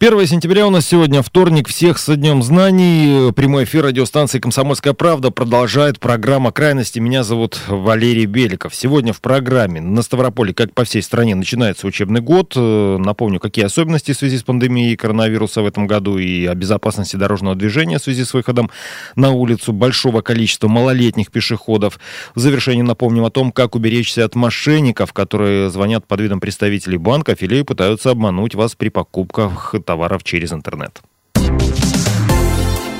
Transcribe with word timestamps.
1 0.00 0.26
сентября 0.28 0.64
у 0.64 0.70
нас 0.70 0.86
сегодня 0.86 1.22
вторник. 1.22 1.66
Всех 1.66 1.98
с 1.98 2.14
Днем 2.14 2.40
Знаний. 2.44 3.32
Прямой 3.32 3.64
эфир 3.64 3.86
радиостанции 3.86 4.38
«Комсомольская 4.38 4.92
правда» 4.92 5.32
продолжает 5.32 5.98
программа 5.98 6.52
«Крайности». 6.52 7.00
Меня 7.00 7.24
зовут 7.24 7.58
Валерий 7.66 8.26
Беликов. 8.26 8.76
Сегодня 8.76 9.12
в 9.12 9.20
программе 9.20 9.80
на 9.80 10.02
Ставрополе, 10.02 10.54
как 10.54 10.72
по 10.72 10.84
всей 10.84 11.02
стране, 11.02 11.34
начинается 11.34 11.84
учебный 11.84 12.20
год. 12.20 12.52
Э, 12.54 12.96
напомню, 13.00 13.40
какие 13.40 13.64
особенности 13.64 14.12
в 14.12 14.16
связи 14.16 14.38
с 14.38 14.44
пандемией 14.44 14.94
коронавируса 14.94 15.62
в 15.62 15.66
этом 15.66 15.88
году 15.88 16.16
и 16.16 16.46
о 16.46 16.54
безопасности 16.54 17.16
дорожного 17.16 17.56
движения 17.56 17.98
в 17.98 18.02
связи 18.02 18.22
с 18.22 18.32
выходом 18.34 18.70
на 19.16 19.32
улицу 19.32 19.72
большого 19.72 20.20
количества 20.20 20.68
малолетних 20.68 21.32
пешеходов. 21.32 21.98
В 22.36 22.38
завершении 22.38 22.82
напомним 22.82 23.24
о 23.24 23.30
том, 23.30 23.50
как 23.50 23.74
уберечься 23.74 24.24
от 24.24 24.36
мошенников, 24.36 25.12
которые 25.12 25.70
звонят 25.70 26.06
под 26.06 26.20
видом 26.20 26.38
представителей 26.38 26.98
банков 26.98 27.42
или 27.42 27.62
пытаются 27.62 28.12
обмануть 28.12 28.54
вас 28.54 28.76
при 28.76 28.90
покупках 28.90 29.74
товаров 29.88 30.22
через 30.22 30.52
интернет. 30.52 31.00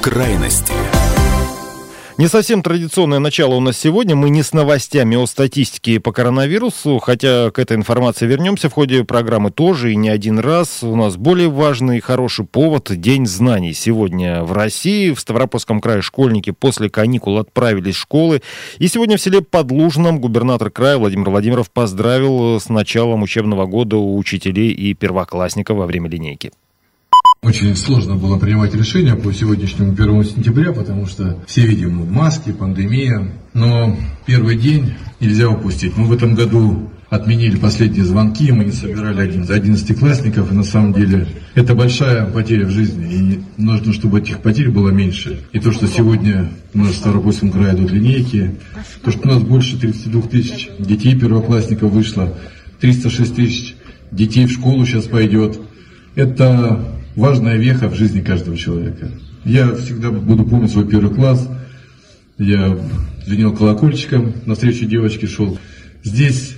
Крайности. 0.01 0.73
Не 2.16 2.27
совсем 2.27 2.62
традиционное 2.62 3.19
начало 3.19 3.55
у 3.56 3.60
нас 3.60 3.79
сегодня. 3.79 4.16
Мы 4.16 4.30
не 4.30 4.43
с 4.43 4.54
новостями 4.54 5.15
о 5.15 5.27
статистике 5.27 6.01
по 6.01 6.12
коронавирусу, 6.12 6.99
хотя 6.99 7.51
к 7.51 7.59
этой 7.59 7.77
информации 7.77 8.27
вернемся 8.27 8.71
в 8.71 8.73
ходе 8.73 9.04
программы 9.04 9.51
тоже 9.51 9.93
и 9.93 9.96
не 9.96 10.09
один 10.09 10.38
раз. 10.38 10.82
У 10.82 10.96
нас 10.96 11.16
более 11.16 11.49
важный 11.49 11.99
и 11.99 12.01
хороший 12.01 12.46
повод– 12.46 12.90
День 12.96 13.27
знаний. 13.27 13.74
Сегодня 13.74 14.43
в 14.43 14.52
России, 14.52 15.12
в 15.12 15.21
Ставропольском 15.21 15.80
крае 15.80 16.01
школьники 16.01 16.51
после 16.51 16.88
каникул 16.88 17.38
отправились 17.38 17.96
в 17.96 18.01
школы. 18.01 18.43
И 18.79 18.88
сегодня 18.88 19.16
в 19.18 19.21
селе 19.21 19.43
Подлужном 19.43 20.21
губернатор 20.21 20.71
края 20.71 20.96
Владимир 20.96 21.29
Владимиров 21.29 21.71
поздравил 21.71 22.59
с 22.59 22.71
началом 22.71 23.23
учебного 23.23 23.66
года 23.66 23.96
учителей 23.96 24.71
и 24.71 24.95
первоклассников 24.95 25.77
во 25.77 25.87
время 25.87 26.09
линейки. 26.09 26.51
Очень 27.40 27.76
сложно 27.76 28.16
было 28.16 28.36
принимать 28.36 28.74
решения 28.74 29.14
по 29.14 29.32
сегодняшнему 29.32 29.92
1 29.92 30.24
сентября, 30.24 30.72
потому 30.72 31.06
что 31.06 31.38
все 31.46 31.64
видим 31.64 32.12
маски, 32.12 32.50
пандемия. 32.50 33.32
Но 33.54 33.96
первый 34.26 34.56
день 34.56 34.94
нельзя 35.20 35.48
упустить. 35.48 35.96
Мы 35.96 36.06
в 36.06 36.12
этом 36.12 36.34
году 36.34 36.90
отменили 37.10 37.56
последние 37.56 38.04
звонки, 38.04 38.50
мы 38.50 38.64
не 38.64 38.72
собирали 38.72 39.20
11 39.20 39.98
классников, 39.98 40.50
и 40.50 40.54
на 40.54 40.64
самом 40.64 40.92
деле 40.92 41.28
это 41.54 41.76
большая 41.76 42.26
потеря 42.26 42.66
в 42.66 42.70
жизни, 42.70 43.06
и 43.06 43.40
нужно, 43.56 43.92
чтобы 43.92 44.18
этих 44.18 44.40
потерь 44.40 44.70
было 44.70 44.90
меньше. 44.90 45.40
И 45.52 45.60
то, 45.60 45.70
что 45.70 45.86
сегодня 45.86 46.50
у 46.74 46.78
нас 46.78 46.94
в 46.94 46.96
Ставропольском 46.96 47.52
крае 47.52 47.76
идут 47.76 47.92
линейки, 47.92 48.56
то, 49.04 49.12
что 49.12 49.28
у 49.28 49.32
нас 49.32 49.42
больше 49.44 49.78
32 49.78 50.22
тысяч 50.22 50.70
детей 50.80 51.16
первоклассников 51.16 51.92
вышло, 51.92 52.36
306 52.80 53.34
тысяч 53.36 53.76
детей 54.10 54.46
в 54.46 54.50
школу 54.50 54.84
сейчас 54.84 55.04
пойдет, 55.04 55.60
это 56.16 56.98
важная 57.19 57.57
веха 57.57 57.88
в 57.88 57.95
жизни 57.95 58.21
каждого 58.21 58.57
человека. 58.57 59.11
Я 59.45 59.74
всегда 59.74 60.11
буду 60.11 60.45
помнить 60.45 60.71
свой 60.71 60.87
первый 60.87 61.13
класс. 61.13 61.49
Я 62.38 62.79
звенел 63.27 63.55
колокольчиком, 63.55 64.33
на 64.47 64.55
встречу 64.55 64.87
девочки 64.87 65.27
шел. 65.27 65.59
Здесь 66.05 66.55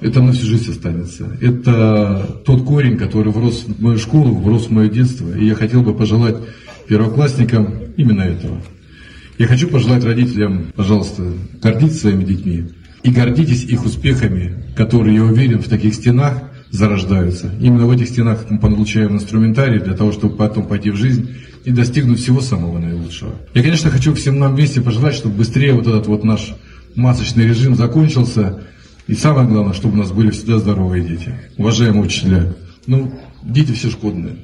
это 0.00 0.20
на 0.20 0.32
всю 0.32 0.46
жизнь 0.46 0.70
останется. 0.70 1.36
Это 1.40 2.40
тот 2.44 2.64
корень, 2.64 2.98
который 2.98 3.32
врос 3.32 3.64
в 3.66 3.82
мою 3.82 3.96
школу, 3.96 4.34
врос 4.34 4.66
в 4.66 4.70
мое 4.70 4.90
детство. 4.90 5.34
И 5.34 5.46
я 5.46 5.54
хотел 5.54 5.82
бы 5.82 5.94
пожелать 5.94 6.36
первоклассникам 6.86 7.74
именно 7.96 8.20
этого. 8.20 8.60
Я 9.38 9.46
хочу 9.46 9.68
пожелать 9.68 10.04
родителям, 10.04 10.66
пожалуйста, 10.76 11.32
гордиться 11.62 12.00
своими 12.00 12.24
детьми. 12.24 12.64
И 13.02 13.10
гордитесь 13.10 13.64
их 13.64 13.86
успехами, 13.86 14.56
которые, 14.76 15.16
я 15.16 15.24
уверен, 15.24 15.60
в 15.62 15.68
таких 15.68 15.94
стенах– 15.94 16.42
зарождаются. 16.76 17.50
Именно 17.60 17.86
в 17.86 17.90
этих 17.90 18.08
стенах 18.08 18.46
мы 18.48 18.58
получаем 18.58 19.14
инструментарий 19.14 19.80
для 19.80 19.94
того, 19.94 20.12
чтобы 20.12 20.36
потом 20.36 20.66
пойти 20.66 20.90
в 20.90 20.96
жизнь 20.96 21.30
и 21.64 21.70
достигнуть 21.70 22.20
всего 22.20 22.40
самого 22.40 22.78
наилучшего. 22.78 23.34
Я, 23.54 23.62
конечно, 23.62 23.90
хочу 23.90 24.14
всем 24.14 24.38
нам 24.38 24.54
вместе 24.54 24.80
пожелать, 24.80 25.14
чтобы 25.14 25.36
быстрее 25.36 25.72
вот 25.72 25.86
этот 25.86 26.06
вот 26.06 26.22
наш 26.22 26.54
масочный 26.94 27.46
режим 27.46 27.74
закончился. 27.74 28.62
И 29.06 29.14
самое 29.14 29.48
главное, 29.48 29.72
чтобы 29.72 29.94
у 29.94 29.98
нас 29.98 30.12
были 30.12 30.30
всегда 30.30 30.58
здоровые 30.58 31.04
дети. 31.04 31.34
Уважаемые 31.56 32.02
учителя, 32.02 32.54
ну, 32.86 33.12
дети 33.42 33.72
все 33.72 33.90
шкодные. 33.90 34.36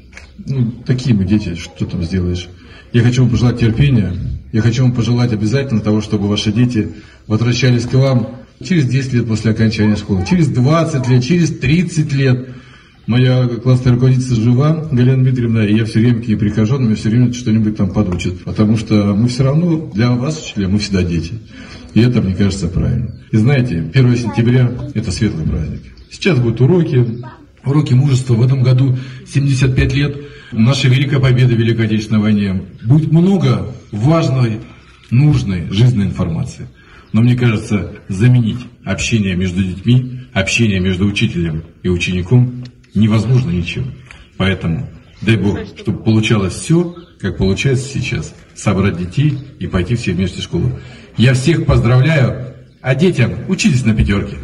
Ну, 0.47 0.73
такие 0.85 1.15
мы 1.15 1.25
дети, 1.25 1.55
что 1.55 1.87
там 1.87 2.03
сделаешь. 2.03 2.49
Я 2.93 3.03
хочу 3.03 3.23
вам 3.23 3.31
пожелать 3.31 3.59
терпения. 3.59 4.15
Я 4.53 4.61
хочу 4.61 4.83
вам 4.83 4.93
пожелать 4.93 5.33
обязательно 5.33 5.81
того, 5.81 6.01
чтобы 6.01 6.29
ваши 6.29 6.53
дети 6.53 6.93
возвращались 7.27 7.85
к 7.85 7.95
вам 7.95 8.42
через 8.65 8.87
10 8.87 9.13
лет 9.15 9.29
после 9.29 9.51
окончания 9.51 9.97
школы, 9.97 10.25
через 10.29 10.49
20 10.49 11.09
лет, 11.09 11.25
через 11.25 11.59
30 11.59 12.13
лет. 12.13 12.49
Моя 13.07 13.49
классная 13.49 13.95
руководительница 13.95 14.41
жива, 14.41 14.89
Галина 14.93 15.25
Дмитриевна, 15.25 15.67
и 15.67 15.77
я 15.77 15.85
все 15.85 15.99
время 15.99 16.23
к 16.23 16.29
ней 16.29 16.37
прихожу, 16.37 16.77
она 16.77 16.87
мне 16.87 16.95
все 16.95 17.11
время 17.11 17.33
что-нибудь 17.33 17.77
там 17.77 17.91
подучит. 17.91 18.45
Потому 18.45 18.77
что 18.77 19.15
мы 19.15 19.29
все 19.29 19.43
равно, 19.43 19.91
для 19.93 20.13
вас, 20.13 20.41
учителя, 20.41 20.69
мы 20.69 20.79
всегда 20.79 21.03
дети. 21.03 21.33
И 21.95 22.01
это, 22.01 22.23
мне 22.23 22.35
кажется, 22.35 22.69
правильно. 22.69 23.15
И 23.33 23.37
знаете, 23.37 23.91
1 23.93 24.17
сентября– 24.17 24.71
это 24.95 25.11
светлый 25.11 25.45
праздник. 25.45 25.81
Сейчас 26.11 26.39
будут 26.39 26.61
уроки, 26.61 27.23
уроки 27.65 27.93
мужества. 27.93 28.35
В 28.35 28.43
этом 28.43 28.63
году 28.63 28.97
75 29.27 29.95
лет 29.95 30.17
нашей 30.53 30.91
великой 30.91 31.19
победы 31.21 31.55
в 31.55 31.59
Великой 31.59 31.87
Отечественной 31.87 32.21
войне. 32.21 32.63
Будет 32.85 33.11
много 33.11 33.67
важной, 33.91 34.61
нужной 35.11 35.69
жизненной 35.71 36.07
информации. 36.07 36.67
Но 37.13 37.21
мне 37.21 37.37
кажется, 37.37 37.93
заменить 38.09 38.61
общение 38.85 39.37
между 39.37 39.63
детьми, 39.63 40.23
общение 40.33 40.81
между 40.81 41.07
учителем 41.07 41.65
и 41.83 41.89
учеником 41.89 42.65
невозможно 42.95 43.51
ничем. 43.51 43.93
Поэтому 44.37 44.89
дай 45.21 45.37
Бог, 45.37 45.59
чтобы 45.79 46.03
получалось 46.03 46.55
все, 46.55 46.97
как 47.21 47.39
получается 47.39 47.87
сейчас. 47.87 48.35
Собрать 48.55 48.99
детей 48.99 49.39
и 49.59 49.67
пойти 49.67 49.95
все 49.95 50.13
вместе 50.13 50.41
в 50.41 50.45
школу. 50.45 50.79
Я 51.17 51.35
всех 51.35 51.67
поздравляю, 51.67 52.55
а 52.81 52.95
детям 52.95 53.33
учитесь 53.49 53.85
на 53.85 53.95
пятерке. 53.95 54.37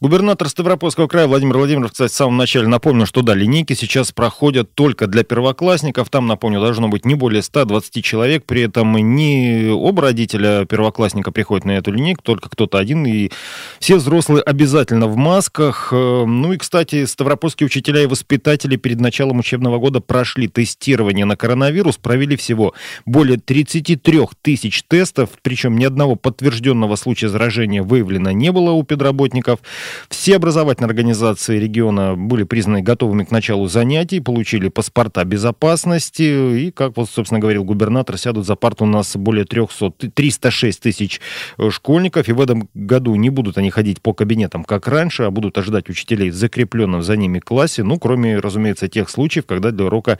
Губернатор 0.00 0.48
Ставропольского 0.48 1.06
края 1.06 1.26
Владимир 1.26 1.56
Владимиров, 1.56 1.92
кстати, 1.92 2.12
в 2.12 2.14
самом 2.14 2.36
начале 2.36 2.66
напомнил, 2.66 3.06
что 3.06 3.22
да, 3.22 3.34
линейки 3.34 3.74
сейчас 3.74 4.12
проходят 4.12 4.74
только 4.74 5.06
для 5.06 5.24
первоклассников. 5.24 6.10
Там, 6.10 6.26
напомню, 6.26 6.60
должно 6.60 6.88
быть 6.88 7.04
не 7.04 7.14
более 7.14 7.42
120 7.42 8.04
человек. 8.04 8.44
При 8.44 8.62
этом 8.62 8.96
не 8.96 9.68
оба 9.70 10.02
родителя 10.02 10.64
первоклассника 10.64 11.32
приходят 11.32 11.64
на 11.64 11.72
эту 11.72 11.92
линейку, 11.92 12.22
только 12.22 12.48
кто-то 12.48 12.78
один. 12.78 13.06
И 13.06 13.30
все 13.80 13.96
взрослые 13.96 14.42
обязательно 14.42 15.06
в 15.06 15.16
масках. 15.16 15.88
Э, 15.92 16.24
ну 16.24 16.52
и, 16.52 16.56
кстати, 16.56 17.04
ставропольские 17.04 17.66
учителя 17.66 18.02
и 18.02 18.06
воспитатели 18.06 18.76
перед 18.76 19.00
началом 19.00 19.38
учебного 19.38 19.78
года 19.78 20.00
прошли 20.00 20.48
тестирование 20.48 21.24
на 21.24 21.36
коронавирус, 21.36 21.96
провели 21.96 22.36
всего 22.36 22.74
более 23.06 23.38
33 23.38 24.20
тысяч 24.42 24.82
тестов, 24.84 25.30
причем 25.42 25.76
ни 25.76 25.84
одного 25.84 26.16
подтвержденного 26.16 26.96
случая 26.96 27.28
заражения 27.28 27.82
выявлено 27.82 28.30
не 28.30 28.52
было 28.52 28.72
у 28.72 28.82
педработников. 28.82 29.60
Все 30.08 30.36
образовательные 30.36 30.88
организации 30.88 31.58
региона 31.58 32.14
были 32.16 32.44
признаны 32.44 32.82
готовыми 32.82 33.24
к 33.24 33.30
началу 33.30 33.66
занятий, 33.68 34.20
получили 34.20 34.68
паспорта 34.68 35.24
безопасности. 35.24 36.22
И, 36.22 36.70
как 36.70 36.96
вот, 36.96 37.10
собственно, 37.10 37.40
говорил 37.40 37.64
губернатор, 37.64 38.16
сядут 38.18 38.46
за 38.46 38.56
парту 38.56 38.84
у 38.84 38.86
нас 38.86 39.16
более 39.16 39.44
300, 39.44 39.90
306 40.14 40.80
тысяч 40.80 41.20
э, 41.58 41.70
школьников. 41.70 42.28
И 42.28 42.32
в 42.32 42.40
этом 42.40 42.68
году 42.74 43.14
не 43.14 43.30
будут 43.30 43.58
они 43.58 43.63
ходить 43.70 44.00
по 44.00 44.12
кабинетам, 44.12 44.64
как 44.64 44.88
раньше, 44.88 45.24
а 45.24 45.30
будут 45.30 45.58
ожидать 45.58 45.88
учителей 45.88 46.30
в 46.30 46.34
закрепленном 46.34 47.02
за 47.02 47.16
ними 47.16 47.38
классе. 47.38 47.82
Ну, 47.82 47.98
кроме, 47.98 48.38
разумеется, 48.38 48.88
тех 48.88 49.10
случаев, 49.10 49.46
когда 49.46 49.70
для 49.70 49.86
урока 49.86 50.18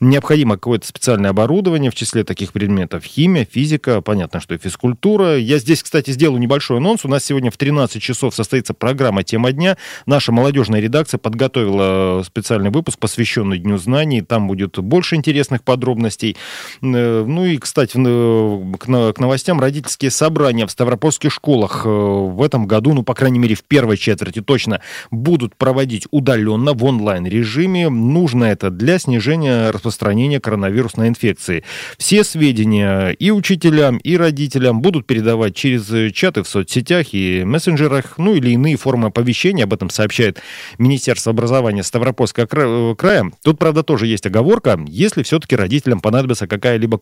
необходимо 0.00 0.54
какое-то 0.54 0.86
специальное 0.86 1.30
оборудование, 1.30 1.90
в 1.90 1.94
числе 1.94 2.24
таких 2.24 2.52
предметов 2.52 3.04
химия, 3.04 3.46
физика, 3.50 4.00
понятно, 4.00 4.40
что 4.40 4.54
и 4.54 4.58
физкультура. 4.58 5.38
Я 5.38 5.58
здесь, 5.58 5.82
кстати, 5.82 6.10
сделаю 6.10 6.40
небольшой 6.40 6.78
анонс. 6.78 7.04
У 7.04 7.08
нас 7.08 7.24
сегодня 7.24 7.50
в 7.50 7.56
13 7.56 8.02
часов 8.02 8.34
состоится 8.34 8.74
программа 8.74 9.22
«Тема 9.22 9.52
дня». 9.52 9.76
Наша 10.06 10.32
молодежная 10.32 10.80
редакция 10.80 11.18
подготовила 11.18 12.22
специальный 12.24 12.70
выпуск, 12.70 12.98
посвященный 12.98 13.58
Дню 13.58 13.78
знаний. 13.78 14.22
Там 14.22 14.48
будет 14.48 14.78
больше 14.78 15.16
интересных 15.16 15.62
подробностей. 15.62 16.36
Э, 16.82 17.24
ну 17.26 17.44
и, 17.44 17.56
кстати, 17.58 17.96
к 17.96 19.18
новостям. 19.18 19.60
Родительские 19.60 20.10
собрания 20.10 20.66
в 20.66 20.70
Ставропольских 20.70 21.32
школах 21.32 21.82
э, 21.84 21.88
в 21.88 22.42
этом 22.42 22.66
году, 22.66 22.85
ну, 22.94 23.02
по 23.02 23.14
крайней 23.14 23.38
мере, 23.38 23.54
в 23.54 23.64
первой 23.64 23.96
четверти 23.96 24.40
точно, 24.40 24.80
будут 25.10 25.56
проводить 25.56 26.06
удаленно 26.10 26.72
в 26.72 26.84
онлайн-режиме. 26.84 27.88
Нужно 27.88 28.44
это 28.44 28.70
для 28.70 28.98
снижения 28.98 29.70
распространения 29.70 30.40
коронавирусной 30.40 31.08
инфекции. 31.08 31.64
Все 31.98 32.24
сведения 32.24 33.10
и 33.10 33.30
учителям, 33.30 33.98
и 33.98 34.16
родителям 34.16 34.80
будут 34.80 35.06
передавать 35.06 35.54
через 35.54 36.14
чаты 36.14 36.42
в 36.42 36.48
соцсетях 36.48 37.08
и 37.12 37.44
мессенджерах, 37.44 38.18
ну 38.18 38.34
или 38.34 38.50
иные 38.50 38.76
формы 38.76 39.08
оповещения. 39.08 39.64
Об 39.64 39.74
этом 39.74 39.90
сообщает 39.90 40.40
Министерство 40.78 41.30
образования 41.30 41.82
Ставропольского 41.82 42.94
края. 42.94 43.30
Тут, 43.42 43.58
правда, 43.58 43.82
тоже 43.82 44.06
есть 44.06 44.26
оговорка. 44.26 44.78
Если 44.86 45.22
все-таки 45.22 45.56
родителям 45.56 46.00
понадобится 46.00 46.46
какая-либо 46.46 47.00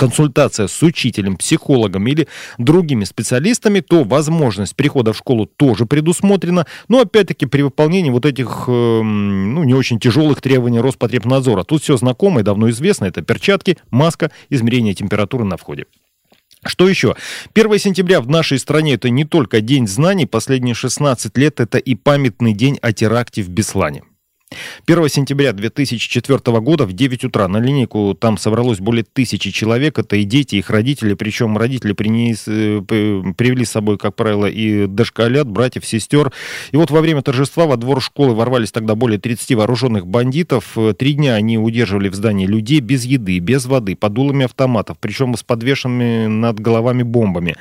консультация 0.00 0.66
с 0.66 0.82
учителем, 0.82 1.36
психологом 1.36 2.06
или 2.06 2.26
другими 2.56 3.04
специалистами, 3.04 3.80
то 3.80 4.02
возможность 4.02 4.74
прихода 4.74 5.12
в 5.12 5.16
школу 5.18 5.44
тоже 5.44 5.84
предусмотрена. 5.84 6.66
Но 6.88 7.00
опять-таки 7.00 7.44
при 7.44 7.60
выполнении 7.60 8.08
вот 8.08 8.24
этих 8.24 8.64
эм, 8.66 9.54
ну, 9.54 9.62
не 9.64 9.74
очень 9.74 10.00
тяжелых 10.00 10.40
требований 10.40 10.80
Роспотребнадзора. 10.80 11.64
Тут 11.64 11.82
все 11.82 11.98
знакомо 11.98 12.40
и 12.40 12.42
давно 12.42 12.70
известно. 12.70 13.04
Это 13.04 13.20
перчатки, 13.20 13.76
маска, 13.90 14.30
измерение 14.48 14.94
температуры 14.94 15.44
на 15.44 15.58
входе. 15.58 15.84
Что 16.64 16.88
еще? 16.88 17.14
1 17.54 17.78
сентября 17.78 18.22
в 18.22 18.28
нашей 18.28 18.58
стране 18.58 18.94
это 18.94 19.10
не 19.10 19.26
только 19.26 19.60
День 19.60 19.86
знаний, 19.86 20.24
последние 20.24 20.74
16 20.74 21.36
лет 21.36 21.60
это 21.60 21.76
и 21.76 21.94
памятный 21.94 22.54
день 22.54 22.78
о 22.80 22.94
теракте 22.94 23.42
в 23.42 23.50
Беслане. 23.50 24.02
1 24.86 25.08
сентября 25.08 25.52
2004 25.52 26.60
года 26.60 26.84
в 26.84 26.92
9 26.92 27.24
утра 27.24 27.46
на 27.46 27.58
линейку 27.58 28.16
там 28.18 28.36
собралось 28.36 28.78
более 28.78 29.04
тысячи 29.04 29.50
человек. 29.50 29.98
Это 29.98 30.16
и 30.16 30.24
дети, 30.24 30.56
их 30.56 30.70
родители. 30.70 31.14
Причем 31.14 31.56
родители 31.56 31.92
принес, 31.92 32.44
э, 32.48 32.82
привели 33.36 33.64
с 33.64 33.70
собой, 33.70 33.98
как 33.98 34.16
правило, 34.16 34.46
и 34.46 34.86
дошколят, 34.86 35.48
братьев, 35.48 35.86
сестер. 35.86 36.32
И 36.72 36.76
вот 36.76 36.90
во 36.90 37.00
время 37.00 37.22
торжества 37.22 37.66
во 37.66 37.76
двор 37.76 38.02
школы 38.02 38.34
ворвались 38.34 38.72
тогда 38.72 38.94
более 38.96 39.20
30 39.20 39.54
вооруженных 39.54 40.06
бандитов. 40.06 40.76
Три 40.98 41.12
дня 41.12 41.34
они 41.34 41.56
удерживали 41.56 42.08
в 42.08 42.14
здании 42.14 42.46
людей 42.46 42.80
без 42.80 43.04
еды, 43.04 43.38
без 43.38 43.66
воды, 43.66 43.94
под 43.94 44.12
дулами 44.14 44.44
автоматов, 44.46 44.96
причем 44.98 45.36
с 45.36 45.44
подвешенными 45.44 46.26
над 46.26 46.58
головами 46.58 47.04
бомбами. 47.04 47.56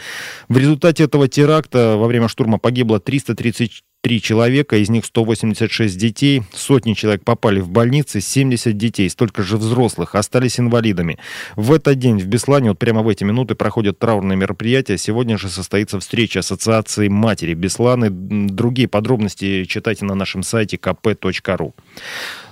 В 0.48 0.58
результате 0.58 1.04
этого 1.04 1.28
теракта 1.28 1.96
во 1.98 2.08
время 2.08 2.28
штурма 2.28 2.58
погибло 2.58 3.00
330 3.00 3.84
три 4.02 4.22
человека, 4.22 4.78
из 4.78 4.90
них 4.90 5.06
186 5.06 5.98
детей, 5.98 6.44
сотни 6.54 6.94
человек 6.94 7.24
попали 7.24 7.60
в 7.60 7.70
больницы, 7.70 8.22
70 8.22 8.78
детей, 8.78 9.10
столько 9.10 9.44
же 9.44 9.58
взрослых, 9.58 10.16
остались 10.16 10.60
инвалидами. 10.60 11.18
В 11.56 11.74
этот 11.74 12.00
день 12.00 12.18
в 12.18 12.26
Беслане, 12.26 12.70
вот 12.70 12.80
прямо 12.80 13.02
в 13.02 13.10
эти 13.10 13.24
минуты, 13.24 13.56
проходят 13.56 14.00
траурные 14.00 14.38
мероприятия. 14.38 14.98
Сегодня 14.98 15.38
же 15.38 15.50
состоится 15.50 16.00
встреча 16.00 16.40
Ассоциации 16.40 17.10
матери 17.10 17.54
Бесланы. 17.54 18.10
Другие 18.10 18.88
подробности 18.88 19.66
читайте 19.66 20.06
на 20.06 20.16
нашем 20.16 20.44
сайте 20.44 20.78
kp.ru. 20.78 21.74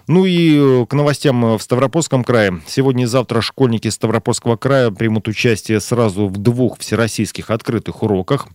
Ну 0.07 0.25
и 0.25 0.57
э, 0.57 0.85
к 0.85 0.93
новостям 0.93 1.57
в 1.57 1.61
Ставропольском 1.61 2.23
крае. 2.23 2.61
Сегодня 2.65 3.03
и 3.03 3.07
завтра 3.07 3.41
школьники 3.41 3.89
Ставропольского 3.89 4.55
края 4.55 4.89
примут 4.89 5.27
участие 5.27 5.81
сразу 5.81 6.27
в 6.27 6.37
двух 6.37 6.79
всероссийских 6.79 7.49
открытых 7.49 8.03
уроках. 8.03 8.47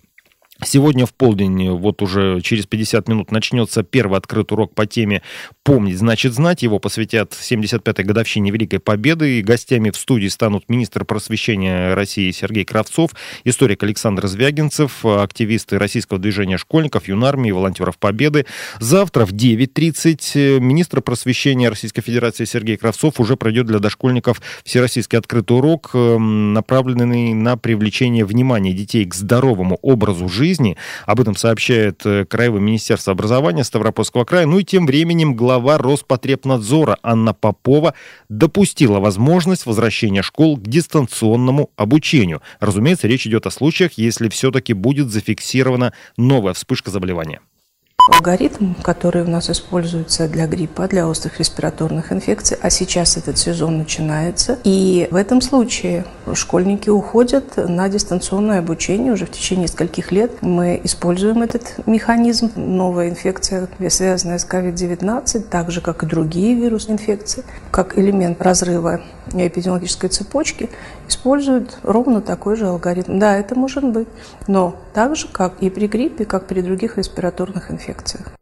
Сегодня 0.64 1.06
в 1.06 1.12
полдень, 1.12 1.70
вот 1.70 2.02
уже 2.02 2.40
через 2.40 2.66
50 2.66 3.08
минут, 3.08 3.32
начнется 3.32 3.82
первый 3.82 4.16
открытый 4.16 4.54
урок 4.54 4.74
по 4.74 4.86
теме 4.86 5.22
«Помнить 5.64 5.98
значит 5.98 6.34
знать». 6.34 6.62
Его 6.62 6.78
посвятят 6.78 7.32
75-й 7.32 8.04
годовщине 8.04 8.52
Великой 8.52 8.78
Победы. 8.78 9.38
И 9.38 9.42
гостями 9.42 9.90
в 9.90 9.96
студии 9.96 10.28
станут 10.28 10.68
министр 10.68 11.04
просвещения 11.04 11.94
России 11.94 12.30
Сергей 12.30 12.64
Кравцов, 12.64 13.10
историк 13.42 13.82
Александр 13.82 14.28
Звягинцев, 14.28 15.04
активисты 15.04 15.78
российского 15.78 16.20
движения 16.20 16.58
школьников, 16.58 17.08
юнармии, 17.08 17.50
волонтеров 17.50 17.98
Победы. 17.98 18.46
Завтра 18.78 19.26
в 19.26 19.32
9.30 19.32 20.60
министр 20.60 21.02
просвещения 21.02 21.70
Российской 21.70 22.02
Федерации 22.02 22.44
Сергей 22.44 22.76
Кравцов 22.76 23.18
уже 23.18 23.36
пройдет 23.36 23.66
для 23.66 23.80
дошкольников 23.80 24.40
всероссийский 24.64 25.18
открытый 25.18 25.56
урок, 25.56 25.90
эм, 25.94 26.52
направленный 26.52 27.34
на 27.34 27.56
привлечение 27.56 28.24
внимания 28.24 28.72
детей 28.72 29.04
к 29.04 29.14
здоровому 29.14 29.78
образу 29.82 30.28
жизни 30.28 30.51
жизни. 30.52 30.76
Об 31.06 31.20
этом 31.20 31.34
сообщает 31.34 32.04
э, 32.04 32.26
Краевое 32.26 32.60
министерство 32.60 33.12
образования 33.12 33.64
Ставропольского 33.64 34.24
края. 34.24 34.46
Ну 34.46 34.58
и 34.58 34.64
тем 34.64 34.86
временем 34.86 35.34
глава 35.34 35.78
Роспотребнадзора 35.78 36.98
Анна 37.02 37.32
Попова 37.32 37.94
допустила 38.28 39.00
возможность 39.00 39.64
возвращения 39.66 40.22
школ 40.22 40.58
к 40.58 40.62
дистанционному 40.62 41.70
обучению. 41.76 42.42
Разумеется, 42.60 43.08
речь 43.08 43.26
идет 43.26 43.46
о 43.46 43.50
случаях, 43.50 43.92
если 43.96 44.28
все-таки 44.28 44.74
будет 44.74 45.10
зафиксирована 45.10 45.92
новая 46.16 46.52
вспышка 46.52 46.90
заболевания. 46.90 47.40
Алгоритм, 48.10 48.74
который 48.82 49.22
у 49.22 49.28
нас 49.28 49.48
используется 49.48 50.28
для 50.28 50.46
гриппа, 50.48 50.88
для 50.88 51.06
острых 51.06 51.38
респираторных 51.38 52.12
инфекций, 52.12 52.58
а 52.60 52.68
сейчас 52.68 53.16
этот 53.16 53.38
сезон 53.38 53.78
начинается. 53.78 54.58
И 54.64 55.06
в 55.12 55.16
этом 55.16 55.40
случае 55.40 56.04
школьники 56.34 56.88
уходят 56.88 57.56
на 57.56 57.88
дистанционное 57.88 58.58
обучение 58.58 59.12
уже 59.12 59.26
в 59.26 59.30
течение 59.30 59.64
нескольких 59.64 60.10
лет. 60.10 60.32
Мы 60.40 60.80
используем 60.82 61.42
этот 61.42 61.74
механизм. 61.86 62.50
Новая 62.56 63.08
инфекция, 63.08 63.68
связанная 63.88 64.38
с 64.38 64.46
COVID-19, 64.46 65.40
так 65.42 65.70
же, 65.70 65.80
как 65.80 66.02
и 66.02 66.06
другие 66.06 66.54
вирусные 66.56 66.94
инфекции, 66.94 67.44
как 67.72 67.98
элемент 67.98 68.40
разрыва 68.40 69.00
эпидемиологической 69.32 70.10
цепочки, 70.10 70.68
используют 71.08 71.78
ровно 71.82 72.20
такой 72.20 72.54
же 72.54 72.66
алгоритм. 72.66 73.18
Да, 73.18 73.36
это 73.36 73.58
может 73.58 73.84
быть, 73.84 74.08
но 74.46 74.76
так 74.92 75.16
же, 75.16 75.26
как 75.26 75.54
и 75.60 75.70
при 75.70 75.88
гриппе, 75.88 76.24
как 76.26 76.46
при 76.46 76.60
других 76.60 76.98
респираторных 76.98 77.70
инфекциях. 77.70 78.32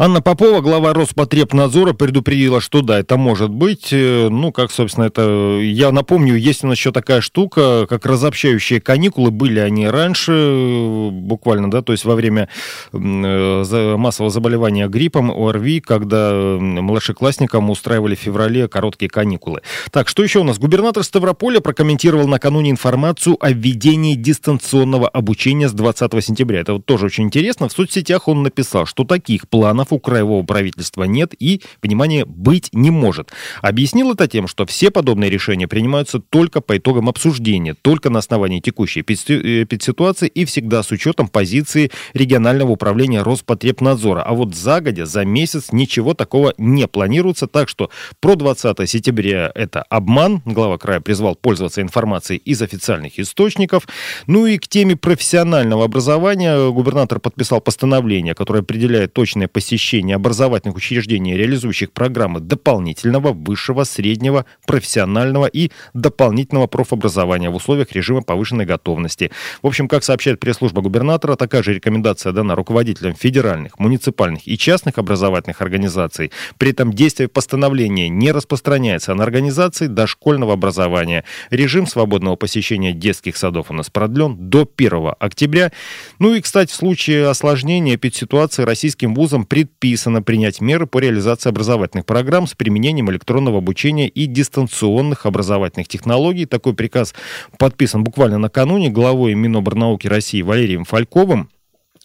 Анна 0.00 0.22
Попова, 0.22 0.60
глава 0.60 0.94
Роспотребнадзора, 0.94 1.92
предупредила, 1.92 2.60
что 2.60 2.82
да, 2.82 3.00
это 3.00 3.16
может 3.16 3.50
быть. 3.50 3.88
Э, 3.90 4.28
ну, 4.30 4.52
как, 4.52 4.70
собственно, 4.70 5.06
это... 5.06 5.58
Я 5.60 5.90
напомню, 5.90 6.36
есть 6.36 6.62
у 6.62 6.68
нас 6.68 6.78
еще 6.78 6.92
такая 6.92 7.20
штука, 7.20 7.84
как 7.88 8.06
разобщающие 8.06 8.80
каникулы. 8.80 9.32
Были 9.32 9.58
они 9.58 9.88
раньше, 9.88 11.08
буквально, 11.10 11.68
да, 11.68 11.82
то 11.82 11.90
есть 11.90 12.04
во 12.04 12.14
время 12.14 12.48
э, 12.92 13.96
массового 13.96 14.30
заболевания 14.30 14.86
гриппом, 14.86 15.32
ОРВИ, 15.32 15.80
когда 15.80 16.30
младшеклассникам 16.32 17.68
устраивали 17.68 18.14
в 18.14 18.20
феврале 18.20 18.68
короткие 18.68 19.08
каникулы. 19.08 19.62
Так, 19.90 20.06
что 20.06 20.22
еще 20.22 20.38
у 20.38 20.44
нас? 20.44 20.60
Губернатор 20.60 21.02
Ставрополя 21.02 21.58
прокомментировал 21.58 22.28
накануне 22.28 22.70
информацию 22.70 23.36
о 23.40 23.50
введении 23.50 24.14
дистанционного 24.14 25.08
обучения 25.08 25.68
с 25.68 25.72
20 25.72 26.24
сентября. 26.24 26.60
Это 26.60 26.74
вот 26.74 26.86
тоже 26.86 27.06
очень 27.06 27.24
интересно. 27.24 27.68
В 27.68 27.72
соцсетях 27.72 28.28
он 28.28 28.44
написал, 28.44 28.86
что 28.86 29.02
таких 29.02 29.48
планов 29.48 29.87
планов 29.88 29.92
у 29.92 29.98
краевого 29.98 30.42
правительства 30.44 31.04
нет 31.04 31.34
и, 31.38 31.60
внимание, 31.82 32.24
быть 32.24 32.70
не 32.72 32.90
может. 32.90 33.30
Объяснил 33.62 34.12
это 34.12 34.28
тем, 34.28 34.48
что 34.48 34.66
все 34.66 34.90
подобные 34.90 35.30
решения 35.30 35.66
принимаются 35.66 36.18
только 36.18 36.60
по 36.60 36.76
итогам 36.76 37.08
обсуждения, 37.08 37.74
только 37.74 38.10
на 38.10 38.18
основании 38.18 38.60
текущей 38.60 39.00
эпидситуации 39.00 40.28
и 40.28 40.44
всегда 40.44 40.82
с 40.82 40.90
учетом 40.90 41.28
позиции 41.28 41.90
регионального 42.14 42.72
управления 42.72 43.22
Роспотребнадзора. 43.22 44.22
А 44.22 44.32
вот 44.32 44.54
загодя, 44.54 45.06
за 45.06 45.24
месяц 45.24 45.72
ничего 45.72 46.14
такого 46.14 46.54
не 46.58 46.86
планируется, 46.86 47.46
так 47.46 47.68
что 47.68 47.90
про 48.20 48.36
20 48.36 48.88
сентября 48.88 49.50
это 49.54 49.82
обман. 49.82 50.42
Глава 50.44 50.78
края 50.78 51.00
призвал 51.00 51.34
пользоваться 51.34 51.80
информацией 51.80 52.40
из 52.44 52.62
официальных 52.62 53.18
источников. 53.18 53.86
Ну 54.26 54.46
и 54.46 54.58
к 54.58 54.68
теме 54.68 54.96
профессионального 54.96 55.84
образования 55.84 56.70
губернатор 56.70 57.20
подписал 57.20 57.60
постановление, 57.60 58.34
которое 58.34 58.60
определяет 58.60 59.12
точное 59.12 59.48
посещение 59.48 59.77
посещения 59.78 60.16
образовательных 60.16 60.76
учреждений, 60.76 61.36
реализующих 61.36 61.92
программы 61.92 62.40
дополнительного, 62.40 63.32
высшего, 63.32 63.84
среднего, 63.84 64.44
профессионального 64.66 65.46
и 65.46 65.70
дополнительного 65.94 66.66
профобразования 66.66 67.48
в 67.48 67.54
условиях 67.54 67.92
режима 67.92 68.22
повышенной 68.22 68.64
готовности. 68.64 69.30
В 69.62 69.68
общем, 69.68 69.86
как 69.86 70.02
сообщает 70.02 70.40
пресс-служба 70.40 70.82
губернатора, 70.82 71.36
такая 71.36 71.62
же 71.62 71.74
рекомендация 71.74 72.32
дана 72.32 72.56
руководителям 72.56 73.14
федеральных, 73.14 73.78
муниципальных 73.78 74.48
и 74.48 74.58
частных 74.58 74.98
образовательных 74.98 75.62
организаций. 75.62 76.32
При 76.58 76.72
этом 76.72 76.92
действие 76.92 77.28
постановления 77.28 78.08
не 78.08 78.32
распространяется 78.32 79.14
на 79.14 79.22
организации 79.22 79.86
дошкольного 79.86 80.54
образования. 80.54 81.22
Режим 81.50 81.86
свободного 81.86 82.34
посещения 82.34 82.92
детских 82.92 83.36
садов 83.36 83.70
у 83.70 83.74
нас 83.74 83.90
продлен 83.90 84.50
до 84.50 84.68
1 84.76 85.12
октября. 85.20 85.70
Ну 86.18 86.34
и, 86.34 86.40
кстати, 86.40 86.72
в 86.72 86.74
случае 86.74 87.28
осложнения 87.28 87.94
эпидситуации 87.94 88.64
российским 88.64 89.14
вузам 89.14 89.44
пред 89.44 89.67
предписано 89.68 90.22
принять 90.22 90.60
меры 90.60 90.86
по 90.86 90.98
реализации 90.98 91.50
образовательных 91.50 92.06
программ 92.06 92.46
с 92.46 92.54
применением 92.54 93.10
электронного 93.10 93.58
обучения 93.58 94.08
и 94.08 94.26
дистанционных 94.26 95.26
образовательных 95.26 95.88
технологий. 95.88 96.46
Такой 96.46 96.74
приказ 96.74 97.14
подписан 97.58 98.02
буквально 98.02 98.38
накануне 98.38 98.88
главой 98.88 99.34
Миноборнауки 99.34 100.08
России 100.08 100.42
Валерием 100.42 100.84
Фальковым. 100.84 101.50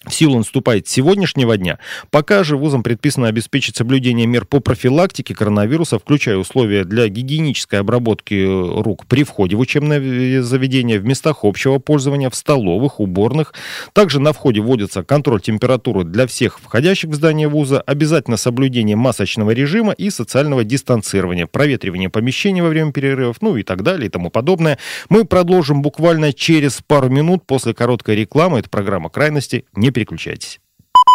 В 0.06 0.14
силу 0.14 0.38
наступает 0.38 0.88
с 0.88 0.92
сегодняшнего 0.92 1.56
дня. 1.58 1.80
Пока 2.12 2.44
же 2.44 2.58
вузам 2.58 2.84
предписано 2.84 3.28
обеспечить 3.28 3.78
соблюдение 3.78 4.28
мер 4.28 4.46
по 4.46 4.60
профилактике 4.60 5.34
коронавируса, 5.34 5.98
включая 5.98 6.38
условия 6.38 6.84
для 6.84 7.08
гигиенической 7.08 7.80
обработки 7.80 8.34
э, 8.34 8.82
рук 8.82 9.06
при 9.06 9.24
входе 9.24 9.56
в 9.56 9.60
учебное 9.60 10.42
заведение, 10.42 11.00
в 11.00 11.06
местах 11.06 11.40
общего 11.44 11.80
пользования, 11.80 12.30
в 12.30 12.36
столовых, 12.36 13.00
уборных. 13.00 13.54
Также 13.94 14.20
на 14.20 14.34
входе 14.34 14.62
вводится 14.62 15.04
контроль 15.04 15.42
температуры 15.42 16.04
для 16.04 16.28
всех 16.28 16.60
входящих 16.60 17.10
в 17.10 17.14
здание 17.14 17.48
вуза, 17.48 17.80
обязательно 17.82 18.38
соблюдение 18.38 18.96
масочного 18.96 19.52
режима 19.52 19.94
и 19.94 20.10
социального 20.10 20.64
дистанцирования, 20.64 21.48
проветривание 21.48 22.10
помещений 22.10 22.62
во 22.62 22.70
время 22.70 22.92
перерывов, 22.92 23.38
ну 23.42 23.56
и 23.56 23.64
так 23.64 23.84
далее 23.84 24.08
и 24.08 24.10
тому 24.10 24.30
подобное. 24.30 24.80
Мы 25.10 25.24
продолжим 25.24 25.82
буквально 25.82 26.34
через 26.34 26.82
пару 26.86 27.10
минут 27.10 27.46
после 27.46 27.74
короткой 27.74 28.16
рекламы. 28.18 28.60
Это 28.60 28.70
программа 28.70 29.10
«Крайности». 29.10 29.66
Не 29.76 29.93
переключайтесь. 29.94 30.60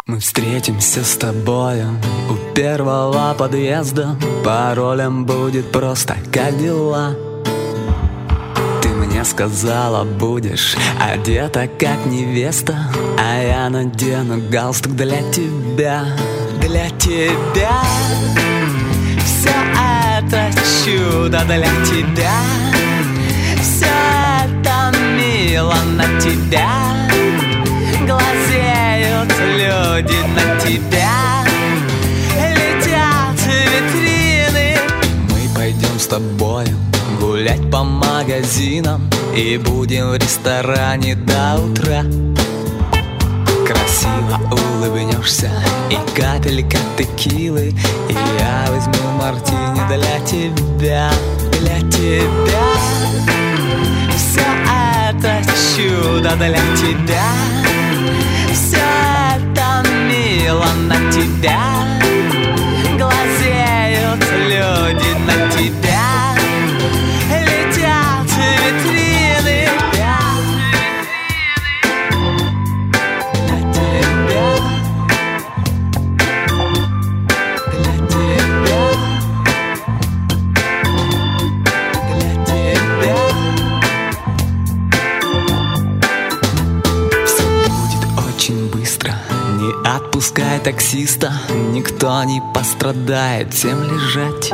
Мы 0.08 0.20
встретимся 0.20 1.04
с 1.04 1.16
тобою 1.16 1.90
у 2.30 2.54
первого 2.54 3.34
подъезда 3.34 4.16
Паролем 4.42 5.26
будет 5.26 5.70
просто 5.70 6.16
«Как 6.32 6.56
дела?». 6.58 7.14
Ты 8.80 8.88
мне 8.88 9.22
сказала, 9.26 10.04
будешь 10.04 10.76
одета 10.98 11.68
как 11.78 12.06
невеста 12.06 12.78
А 13.18 13.42
я 13.42 13.68
надену 13.68 14.40
галстук 14.48 14.94
для 14.94 15.20
тебя 15.30 16.06
Для 16.62 16.88
тебя 16.90 17.82
Все 19.26 19.52
это 20.16 20.50
чудо 20.86 21.42
для 21.44 21.68
тебя 21.84 22.32
Все 23.60 23.92
это 24.42 24.96
мило 25.18 25.76
на 25.96 26.18
тебя 26.18 26.98
люди 29.56 30.18
на 30.34 30.60
тебя. 30.60 31.44
Летят 32.36 33.38
витрины. 33.46 34.78
Мы 35.30 35.54
пойдем 35.54 35.98
с 35.98 36.06
тобою 36.06 36.76
гулять 37.20 37.70
по 37.70 37.82
магазинам 37.82 39.10
И 39.34 39.58
будем 39.58 40.10
в 40.10 40.16
ресторане 40.16 41.14
до 41.14 41.56
утра. 41.56 42.04
Красиво 43.66 44.40
улыбнешься 44.50 45.50
и 45.90 45.96
капелька 46.18 46.78
текилы. 46.96 47.74
И 48.08 48.12
я 48.38 48.66
возьму 48.70 49.10
мартини 49.20 49.86
для 49.88 50.20
тебя, 50.26 51.10
для 51.60 51.78
тебя. 51.90 52.68
Все 54.16 54.44
это 55.10 55.42
чудо 55.76 56.36
для 56.36 56.60
тебя 56.76 57.57
мило 60.48 60.64
на 60.88 61.12
тебя 61.12 61.60
Глазеют 62.96 64.24
люди 64.48 65.07
отпускай 90.18 90.58
таксиста 90.58 91.32
Никто 91.70 92.24
не 92.24 92.42
пострадает. 92.52 93.54
Всем 93.54 93.80
лежать. 93.84 94.50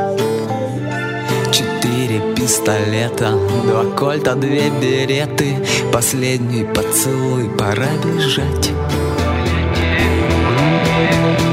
Четыре 1.52 2.34
пистолета 2.34 3.30
Два 3.64 3.84
кольта, 3.96 4.34
две 4.34 4.68
береты. 4.68 5.56
Последний 5.90 6.64
поцелуй 6.64 7.48
Пора 7.48 7.88
бежать. 8.04 8.72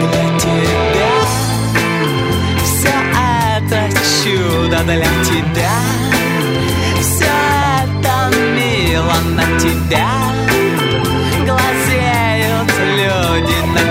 Для 0.01 0.39
тебя 0.39 1.13
Все 2.65 2.93
это 3.57 3.97
чудо 4.23 4.79
для 4.83 5.11
тебя 5.23 5.77
Все 6.99 7.31
это 7.85 8.37
мило 8.55 9.15
на 9.35 9.59
тебя 9.59 10.20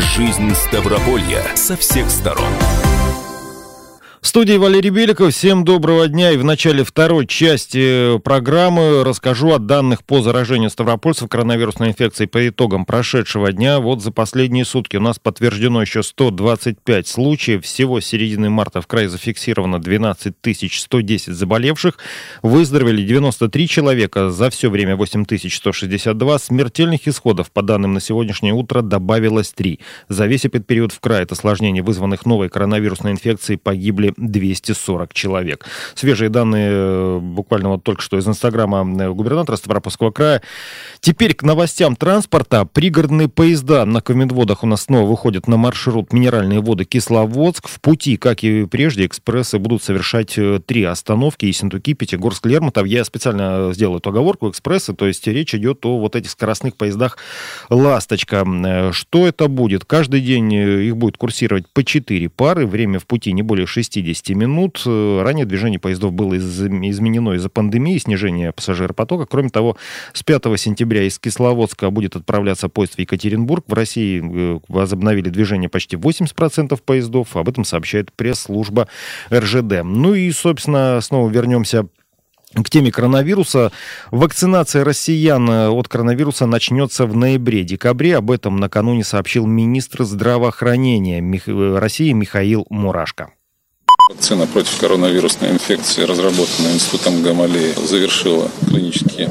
Жизнь 0.00 0.54
Ставрополья 0.54 1.44
со 1.54 1.76
всех 1.76 2.10
сторон. 2.10 2.50
Студии 4.30 4.58
Валерий 4.58 4.90
Беликов. 4.90 5.34
Всем 5.34 5.64
доброго 5.64 6.06
дня. 6.06 6.30
И 6.30 6.36
в 6.36 6.44
начале 6.44 6.84
второй 6.84 7.26
части 7.26 8.16
программы 8.20 9.02
расскажу 9.02 9.50
о 9.50 9.58
данных 9.58 10.04
по 10.04 10.22
заражению 10.22 10.70
ставропольцев 10.70 11.28
коронавирусной 11.28 11.88
инфекцией 11.88 12.28
по 12.28 12.48
итогам 12.48 12.84
прошедшего 12.84 13.50
дня. 13.50 13.80
Вот 13.80 14.04
за 14.04 14.12
последние 14.12 14.64
сутки 14.64 14.96
у 14.96 15.00
нас 15.00 15.18
подтверждено 15.18 15.80
еще 15.80 16.04
125 16.04 17.08
случаев. 17.08 17.64
Всего 17.64 18.00
с 18.00 18.06
середины 18.06 18.50
марта 18.50 18.80
в 18.80 18.86
крае 18.86 19.08
зафиксировано 19.08 19.80
12 19.80 20.32
110 20.44 21.32
заболевших. 21.34 21.98
Выздоровели 22.44 23.02
93 23.02 23.66
человека. 23.66 24.30
За 24.30 24.48
все 24.50 24.70
время 24.70 24.94
8162. 24.94 26.38
Смертельных 26.38 27.08
исходов, 27.08 27.50
по 27.50 27.62
данным 27.62 27.94
на 27.94 28.00
сегодняшнее 28.00 28.52
утро, 28.52 28.82
добавилось 28.82 29.50
3. 29.50 29.80
За 30.08 30.26
весь 30.26 30.44
этот 30.44 30.68
период 30.68 30.92
в 30.92 31.00
крае 31.00 31.24
от 31.24 31.32
осложнений, 31.32 31.80
вызванных 31.80 32.24
новой 32.24 32.48
коронавирусной 32.48 33.10
инфекцией, 33.10 33.58
погибли 33.58 34.14
240 34.20 35.12
человек. 35.14 35.66
Свежие 35.94 36.30
данные 36.30 36.70
э, 36.72 37.18
буквально 37.20 37.70
вот 37.70 37.82
только 37.82 38.02
что 38.02 38.18
из 38.18 38.26
инстаграма 38.26 38.86
э, 39.02 39.10
губернатора 39.10 39.56
Ставропольского 39.56 40.10
края. 40.10 40.42
Теперь 41.00 41.34
к 41.34 41.42
новостям 41.42 41.96
транспорта. 41.96 42.64
Пригородные 42.64 43.28
поезда 43.28 43.84
на 43.84 44.00
Комендводах 44.00 44.62
у 44.62 44.66
нас 44.66 44.82
снова 44.82 45.08
выходят 45.08 45.48
на 45.48 45.56
маршрут 45.56 46.12
Минеральные 46.12 46.60
воды 46.60 46.84
Кисловодск. 46.84 47.68
В 47.68 47.80
пути, 47.80 48.16
как 48.16 48.44
и 48.44 48.66
прежде, 48.66 49.06
экспрессы 49.06 49.58
будут 49.58 49.82
совершать 49.82 50.36
э, 50.38 50.60
три 50.64 50.84
остановки. 50.84 51.46
Ессентуки, 51.46 51.94
Пятигорск, 51.94 52.46
Лермонтов. 52.46 52.86
Я 52.86 53.04
специально 53.04 53.72
сделал 53.72 53.98
эту 53.98 54.10
оговорку. 54.10 54.50
Экспрессы, 54.50 54.94
то 54.94 55.06
есть 55.06 55.26
речь 55.26 55.54
идет 55.54 55.84
о 55.86 55.98
вот 55.98 56.16
этих 56.16 56.30
скоростных 56.30 56.76
поездах 56.76 57.18
«Ласточка». 57.68 58.90
Что 58.92 59.26
это 59.26 59.48
будет? 59.48 59.84
Каждый 59.84 60.20
день 60.20 60.52
их 60.52 60.96
будет 60.96 61.16
курсировать 61.16 61.64
по 61.72 61.82
4 61.84 62.28
пары. 62.28 62.66
Время 62.66 62.98
в 62.98 63.06
пути 63.06 63.32
не 63.32 63.42
более 63.42 63.66
60 63.66 64.04
минут. 64.34 64.82
Ранее 64.84 65.46
движение 65.46 65.78
поездов 65.78 66.12
было 66.12 66.34
из- 66.34 66.60
изменено 66.60 67.32
из-за 67.32 67.48
пандемии, 67.48 67.98
снижения 67.98 68.52
пассажиропотока. 68.52 69.26
Кроме 69.26 69.48
того, 69.50 69.76
с 70.12 70.22
5 70.22 70.56
сентября 70.56 71.04
из 71.04 71.18
Кисловодска 71.18 71.90
будет 71.90 72.16
отправляться 72.16 72.68
поезд 72.68 72.94
в 72.94 72.98
Екатеринбург. 72.98 73.64
В 73.66 73.72
России 73.72 74.20
э, 74.22 74.60
возобновили 74.68 75.28
движение 75.30 75.68
почти 75.68 75.96
80% 75.96 76.78
поездов. 76.84 77.36
Об 77.36 77.48
этом 77.48 77.64
сообщает 77.64 78.12
пресс-служба 78.12 78.88
РЖД. 79.32 79.82
Ну 79.84 80.14
и, 80.14 80.30
собственно, 80.32 81.00
снова 81.00 81.30
вернемся 81.30 81.86
к 82.54 82.68
теме 82.68 82.90
коронавируса. 82.90 83.70
Вакцинация 84.10 84.84
россиян 84.84 85.48
э, 85.48 85.68
от 85.68 85.86
коронавируса 85.86 86.46
начнется 86.46 87.06
в 87.06 87.16
ноябре-декабре. 87.16 88.16
Об 88.16 88.30
этом 88.32 88.56
накануне 88.56 89.04
сообщил 89.04 89.46
министр 89.46 90.02
здравоохранения 90.04 91.20
э, 91.20 91.78
России 91.78 92.10
Михаил 92.12 92.66
Мурашко. 92.68 93.30
Вакцина 94.10 94.48
против 94.48 94.76
коронавирусной 94.78 95.50
инфекции, 95.50 96.02
разработанная 96.02 96.72
Институтом 96.72 97.22
Гамалеи, 97.22 97.74
завершила 97.86 98.50
клинические 98.68 99.28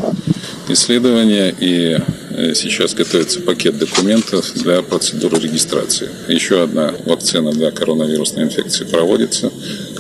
исследования 0.70 1.54
и 1.60 1.98
э, 2.32 2.54
сейчас 2.54 2.94
готовится 2.94 3.42
пакет 3.42 3.78
документов 3.78 4.52
для 4.56 4.82
процедуры 4.82 5.40
регистрации. 5.40 6.10
Еще 6.28 6.64
одна 6.64 6.94
вакцина 7.06 7.52
для 7.52 7.72
коронавирусной 7.72 8.46
инфекции 8.46 8.86
проводится, 8.86 9.52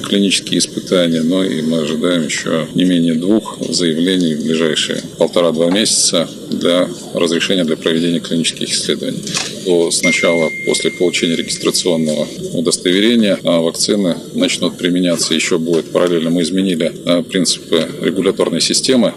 клинические 0.10 0.60
испытания, 0.60 1.22
но 1.22 1.44
и 1.44 1.62
мы 1.62 1.82
ожидаем 1.82 2.24
еще 2.24 2.68
не 2.74 2.86
менее 2.86 3.16
двух 3.16 3.58
заявлений 3.70 4.36
в 4.36 4.44
ближайшие 4.44 5.02
полтора-два 5.18 5.70
месяца 5.70 6.28
для 6.50 6.88
разрешения 7.14 7.64
для 7.64 7.78
проведения 7.78 8.20
клинических 8.20 8.70
исследований. 8.70 9.22
То 9.66 9.92
сначала 9.92 10.50
после 10.66 10.92
получения 10.92 11.36
регистрационного 11.36 12.28
удостоверения 12.54 13.38
а 13.44 13.60
вакцины 13.60 14.16
начнут 14.34 14.78
применяться, 14.78 15.34
еще 15.34 15.58
будет 15.58 15.92
параллельно. 15.92 16.30
Мы 16.30 16.42
изменили 16.42 16.92
а, 17.06 17.22
принципы 17.22 17.88
регуляторной 18.02 18.62
системы 18.62 19.14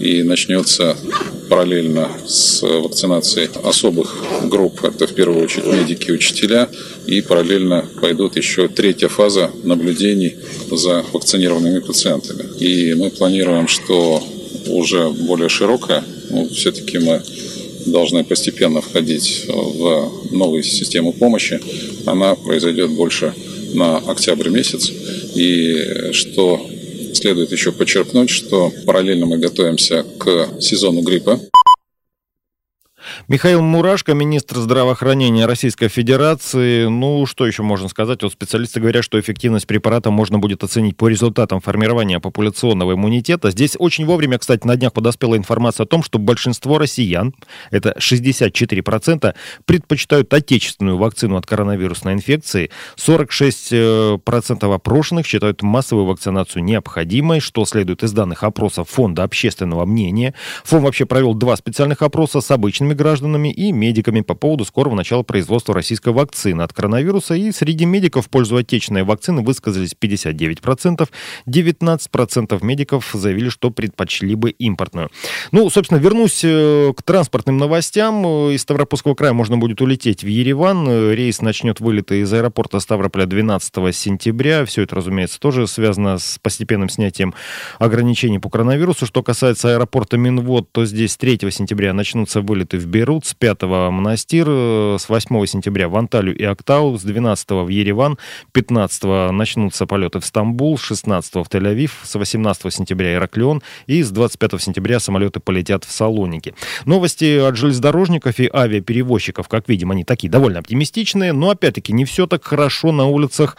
и 0.00 0.22
начнется 0.22 0.96
параллельно 1.48 2.08
с 2.26 2.62
вакцинацией 2.62 3.48
особых 3.62 4.16
групп, 4.44 4.84
это 4.84 5.06
в 5.06 5.14
первую 5.14 5.44
очередь 5.44 5.66
медики 5.66 6.08
и 6.08 6.12
учителя, 6.12 6.68
и 7.06 7.20
параллельно 7.20 7.86
пойдут 8.00 8.36
еще 8.36 8.68
третья 8.68 9.08
фаза 9.08 9.50
наблюдений 9.62 10.36
за 10.70 11.04
вакцинированными 11.12 11.80
пациентами. 11.80 12.44
И 12.58 12.94
мы 12.94 13.10
планируем, 13.10 13.68
что 13.68 14.22
уже 14.66 15.10
более 15.10 15.48
широкая, 15.48 16.04
ну, 16.30 16.48
все-таки 16.48 16.98
мы 16.98 17.22
должны 17.86 18.24
постепенно 18.24 18.80
входить 18.80 19.44
в 19.48 20.12
новую 20.30 20.62
систему 20.62 21.12
помощи, 21.12 21.60
она 22.06 22.34
произойдет 22.34 22.90
больше 22.90 23.34
на 23.74 23.98
октябрь 23.98 24.48
месяц. 24.48 24.90
И 25.34 26.12
что 26.12 26.64
Следует 27.12 27.52
еще 27.52 27.72
подчеркнуть, 27.72 28.30
что 28.30 28.72
параллельно 28.86 29.26
мы 29.26 29.38
готовимся 29.38 30.04
к 30.18 30.60
сезону 30.60 31.02
гриппа. 31.02 31.40
Михаил 33.28 33.62
Мурашко, 33.62 34.14
министр 34.14 34.58
здравоохранения 34.58 35.46
Российской 35.46 35.88
Федерации. 35.88 36.86
Ну, 36.86 37.26
что 37.26 37.46
еще 37.46 37.62
можно 37.62 37.88
сказать? 37.88 38.22
Вот 38.22 38.32
специалисты 38.32 38.80
говорят, 38.80 39.04
что 39.04 39.18
эффективность 39.18 39.66
препарата 39.66 40.10
можно 40.10 40.38
будет 40.38 40.64
оценить 40.64 40.96
по 40.96 41.08
результатам 41.08 41.60
формирования 41.60 42.20
популяционного 42.20 42.94
иммунитета. 42.94 43.50
Здесь 43.50 43.76
очень 43.78 44.06
вовремя, 44.06 44.38
кстати, 44.38 44.66
на 44.66 44.76
днях 44.76 44.92
подоспела 44.92 45.36
информация 45.36 45.84
о 45.84 45.86
том, 45.86 46.02
что 46.02 46.18
большинство 46.18 46.78
россиян, 46.78 47.34
это 47.70 47.94
64%, 47.98 49.34
предпочитают 49.64 50.32
отечественную 50.32 50.96
вакцину 50.98 51.36
от 51.36 51.46
коронавирусной 51.46 52.14
инфекции. 52.14 52.70
46% 52.96 54.74
опрошенных 54.74 55.26
считают 55.26 55.62
массовую 55.62 56.06
вакцинацию 56.06 56.64
необходимой, 56.64 57.40
что 57.40 57.64
следует 57.64 58.02
из 58.02 58.12
данных 58.12 58.42
опросов 58.42 58.88
Фонда 58.90 59.22
общественного 59.24 59.84
мнения. 59.84 60.34
Фонд 60.64 60.84
вообще 60.84 61.06
провел 61.06 61.34
два 61.34 61.56
специальных 61.56 62.02
опроса 62.02 62.40
с 62.40 62.50
обычными 62.50 62.94
гражданами 63.02 63.48
и 63.48 63.72
медиками 63.72 64.20
по 64.20 64.34
поводу 64.34 64.64
скорого 64.64 64.94
начала 64.94 65.24
производства 65.24 65.74
российской 65.74 66.12
вакцины 66.12 66.62
от 66.62 66.72
коронавируса. 66.72 67.34
И 67.34 67.50
среди 67.50 67.84
медиков 67.84 68.26
в 68.26 68.30
пользу 68.30 68.56
отечественной 68.56 69.02
вакцины 69.02 69.42
высказались 69.42 69.96
59%. 70.00 71.08
19% 71.48 72.64
медиков 72.64 73.10
заявили, 73.12 73.48
что 73.48 73.70
предпочли 73.70 74.36
бы 74.36 74.50
импортную. 74.50 75.10
Ну, 75.50 75.68
собственно, 75.68 75.98
вернусь 75.98 76.42
э, 76.44 76.92
к 76.96 77.02
транспортным 77.02 77.58
новостям. 77.58 78.24
Из 78.50 78.62
Ставропольского 78.62 79.16
края 79.16 79.32
можно 79.32 79.58
будет 79.58 79.80
улететь 79.80 80.22
в 80.22 80.28
Ереван. 80.28 81.10
Рейс 81.12 81.40
начнет 81.40 81.80
вылеты 81.80 82.20
из 82.20 82.32
аэропорта 82.32 82.78
Ставрополя 82.78 83.26
12 83.26 83.94
сентября. 83.96 84.64
Все 84.64 84.82
это, 84.82 84.94
разумеется, 84.94 85.40
тоже 85.40 85.66
связано 85.66 86.18
с 86.18 86.38
постепенным 86.40 86.88
снятием 86.88 87.34
ограничений 87.80 88.38
по 88.38 88.48
коронавирусу. 88.48 89.06
Что 89.06 89.24
касается 89.24 89.74
аэропорта 89.74 90.16
Минвод, 90.16 90.70
то 90.70 90.84
здесь 90.84 91.16
3 91.16 91.50
сентября 91.50 91.92
начнутся 91.92 92.40
вылеты 92.40 92.78
в 92.78 92.91
Берут, 92.92 93.24
с 93.24 93.32
5 93.32 93.62
в 93.62 93.90
Монастир, 93.90 94.46
э, 94.48 94.96
с 95.00 95.08
8 95.08 95.46
сентября 95.46 95.88
в 95.88 95.96
Анталию 95.96 96.36
и 96.36 96.44
Актау, 96.44 96.98
с 96.98 97.02
12 97.02 97.64
в 97.64 97.68
Ереван, 97.68 98.18
15 98.52 99.32
начнутся 99.32 99.86
полеты 99.86 100.20
в 100.20 100.26
Стамбул, 100.26 100.76
16 100.76 101.36
в 101.36 101.48
Тель-Авив, 101.48 101.90
с 102.04 102.14
18 102.14 102.70
сентября 102.70 103.14
Ираклион 103.14 103.62
и 103.86 104.02
с 104.02 104.10
25 104.10 104.60
сентября 104.60 105.00
самолеты 105.00 105.40
полетят 105.40 105.84
в 105.84 105.90
Салоники. 105.90 106.54
Новости 106.84 107.38
от 107.38 107.56
железнодорожников 107.56 108.38
и 108.38 108.50
авиаперевозчиков, 108.52 109.48
как 109.48 109.68
видим, 109.70 109.90
они 109.90 110.04
такие 110.04 110.30
довольно 110.30 110.58
оптимистичные, 110.58 111.32
но 111.32 111.50
опять-таки 111.50 111.94
не 111.94 112.04
все 112.04 112.26
так 112.26 112.44
хорошо 112.44 112.92
на 112.92 113.06
улицах 113.06 113.56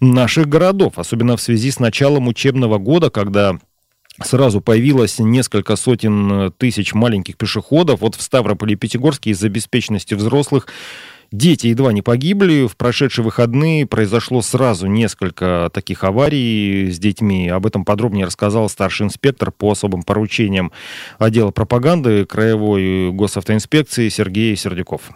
наших 0.00 0.48
городов, 0.48 0.98
особенно 0.98 1.36
в 1.36 1.40
связи 1.40 1.70
с 1.70 1.78
началом 1.78 2.26
учебного 2.26 2.78
года, 2.78 3.10
когда 3.10 3.58
сразу 4.22 4.60
появилось 4.60 5.18
несколько 5.18 5.76
сотен 5.76 6.32
э, 6.32 6.50
тысяч 6.56 6.94
маленьких 6.94 7.36
пешеходов. 7.36 8.00
Вот 8.00 8.14
в 8.14 8.22
Ставрополе 8.22 8.74
и 8.74 8.76
Пятигорске 8.76 9.30
из-за 9.30 9.48
беспечности 9.48 10.14
взрослых 10.14 10.66
Дети 11.34 11.66
едва 11.66 11.92
не 11.92 12.00
погибли. 12.00 12.68
В 12.68 12.76
прошедшие 12.76 13.24
выходные 13.24 13.86
произошло 13.86 14.40
сразу 14.40 14.86
несколько 14.86 15.68
таких 15.72 16.04
аварий 16.04 16.92
с 16.92 16.98
детьми. 17.00 17.48
Об 17.48 17.66
этом 17.66 17.84
подробнее 17.84 18.26
рассказал 18.26 18.68
старший 18.68 19.06
инспектор 19.06 19.50
по 19.50 19.72
особым 19.72 20.04
поручениям 20.04 20.70
отдела 21.18 21.50
пропаганды 21.50 22.24
Краевой 22.24 23.10
госавтоинспекции 23.10 24.10
Сергей 24.10 24.54
Сердюков. 24.54 25.10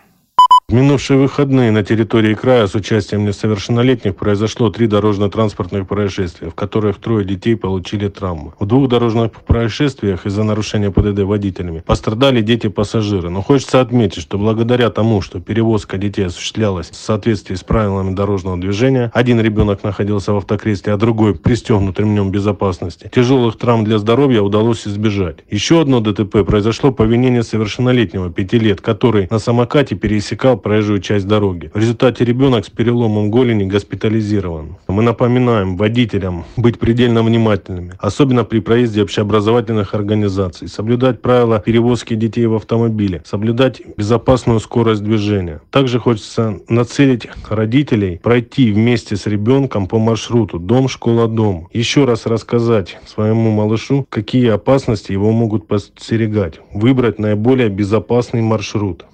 В 0.70 0.74
минувшие 0.74 1.18
выходные 1.18 1.70
на 1.70 1.82
территории 1.82 2.34
края 2.34 2.66
с 2.66 2.74
участием 2.74 3.24
несовершеннолетних 3.24 4.14
произошло 4.14 4.68
три 4.68 4.86
дорожно-транспортных 4.86 5.88
происшествия, 5.88 6.50
в 6.50 6.54
которых 6.54 6.98
трое 6.98 7.24
детей 7.24 7.56
получили 7.56 8.08
травмы. 8.08 8.52
В 8.58 8.66
двух 8.66 8.90
дорожных 8.90 9.32
происшествиях 9.32 10.26
из-за 10.26 10.42
нарушения 10.42 10.90
ПДД 10.90 11.20
водителями 11.20 11.82
пострадали 11.86 12.42
дети-пассажиры. 12.42 13.30
Но 13.30 13.40
хочется 13.40 13.80
отметить, 13.80 14.20
что 14.20 14.36
благодаря 14.36 14.90
тому, 14.90 15.22
что 15.22 15.40
перевозка 15.40 15.96
детей 15.96 16.26
осуществлялась 16.26 16.90
в 16.90 16.96
соответствии 16.96 17.54
с 17.54 17.64
правилами 17.64 18.14
дорожного 18.14 18.58
движения, 18.58 19.10
один 19.14 19.40
ребенок 19.40 19.82
находился 19.82 20.34
в 20.34 20.36
автокресте, 20.36 20.92
а 20.92 20.98
другой 20.98 21.34
пристегнут 21.34 21.98
ремнем 21.98 22.30
безопасности. 22.30 23.10
Тяжелых 23.10 23.56
травм 23.56 23.84
для 23.84 23.96
здоровья 23.96 24.42
удалось 24.42 24.86
избежать. 24.86 25.38
Еще 25.48 25.80
одно 25.80 26.00
ДТП 26.00 26.44
произошло 26.46 26.92
по 26.92 27.04
вине 27.04 27.30
несовершеннолетнего, 27.30 28.30
пяти 28.30 28.58
лет, 28.58 28.82
который 28.82 29.28
на 29.30 29.38
самокате 29.38 29.94
пересекал 29.96 30.57
проезжую 30.58 31.00
часть 31.00 31.26
дороги. 31.26 31.70
В 31.74 31.78
результате 31.78 32.24
ребенок 32.24 32.66
с 32.66 32.70
переломом 32.70 33.30
голени 33.30 33.64
госпитализирован. 33.64 34.76
Мы 34.88 35.02
напоминаем 35.02 35.76
водителям 35.76 36.44
быть 36.56 36.78
предельно 36.78 37.22
внимательными, 37.22 37.94
особенно 37.98 38.44
при 38.44 38.60
проезде 38.60 39.02
общеобразовательных 39.02 39.94
организаций, 39.94 40.68
соблюдать 40.68 41.22
правила 41.22 41.58
перевозки 41.58 42.14
детей 42.14 42.46
в 42.46 42.54
автомобиле, 42.54 43.22
соблюдать 43.24 43.82
безопасную 43.96 44.60
скорость 44.60 45.02
движения. 45.02 45.60
Также 45.70 45.98
хочется 45.98 46.60
нацелить 46.68 47.26
родителей 47.48 48.20
пройти 48.22 48.72
вместе 48.72 49.16
с 49.16 49.26
ребенком 49.26 49.86
по 49.86 49.98
маршруту 49.98 50.58
дом-школа-дом. 50.58 51.68
Еще 51.72 52.04
раз 52.04 52.26
рассказать 52.26 52.98
своему 53.06 53.50
малышу, 53.50 54.06
какие 54.08 54.48
опасности 54.48 55.12
его 55.12 55.32
могут 55.32 55.66
подстерегать. 55.66 56.60
Выбрать 56.72 57.18
наиболее 57.18 57.68
безопасный 57.68 58.42
маршрут. 58.42 59.04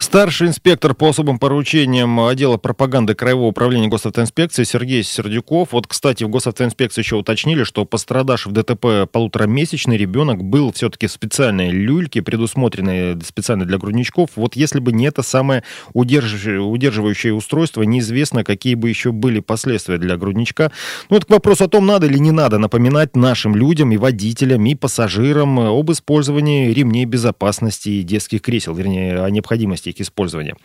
Старший 0.00 0.46
инспектор 0.46 0.94
по 0.94 1.08
особым 1.08 1.40
поручениям 1.40 2.20
отдела 2.20 2.56
пропаганды 2.56 3.16
Краевого 3.16 3.46
управления 3.48 3.88
госавтоинспекции 3.88 4.62
Сергей 4.62 5.02
Сердюков. 5.02 5.72
Вот, 5.72 5.88
кстати, 5.88 6.22
в 6.22 6.28
госавтоинспекции 6.28 7.02
еще 7.02 7.16
уточнили, 7.16 7.64
что 7.64 7.84
пострадавший 7.84 8.52
в 8.52 8.54
ДТП 8.54 9.10
полуторамесячный 9.10 9.96
ребенок 9.96 10.44
был 10.44 10.72
все-таки 10.72 11.08
в 11.08 11.10
специальной 11.10 11.70
люльке, 11.70 12.22
предусмотренной 12.22 13.20
специально 13.22 13.64
для 13.64 13.76
грудничков. 13.76 14.30
Вот 14.36 14.54
если 14.54 14.78
бы 14.78 14.92
не 14.92 15.06
это 15.06 15.22
самое 15.22 15.64
удерживающее 15.92 17.34
устройство, 17.34 17.82
неизвестно, 17.82 18.44
какие 18.44 18.76
бы 18.76 18.88
еще 18.88 19.10
были 19.10 19.40
последствия 19.40 19.98
для 19.98 20.16
грудничка. 20.16 20.70
Ну, 21.10 21.16
это 21.16 21.26
вопросу 21.28 21.64
о 21.64 21.68
том, 21.68 21.86
надо 21.86 22.06
или 22.06 22.18
не 22.18 22.30
надо 22.30 22.58
напоминать 22.58 23.16
нашим 23.16 23.56
людям 23.56 23.90
и 23.90 23.96
водителям, 23.96 24.64
и 24.64 24.76
пассажирам 24.76 25.58
об 25.58 25.90
использовании 25.90 26.72
ремней 26.72 27.04
безопасности 27.04 27.88
и 27.88 28.02
детских 28.04 28.42
кресел, 28.42 28.74
вернее, 28.74 29.24
о 29.24 29.28
необходимости 29.28 29.87
возможности 29.88 29.90
их 29.90 30.00
использования. 30.00 30.56